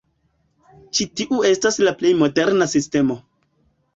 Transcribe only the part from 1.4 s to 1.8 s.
estas